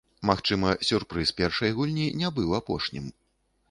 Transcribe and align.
Магчыма, 0.29 0.71
сюрпрыз 0.87 1.35
першай 1.43 1.77
гульні 1.79 2.09
не 2.23 2.35
быў 2.39 2.61
апошнім. 2.63 3.17